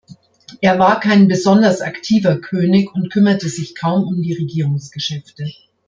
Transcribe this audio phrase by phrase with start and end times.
[0.61, 5.45] Er war kein besonders aktiver König und kümmerte sich kaum um die Regierungsgeschäfte.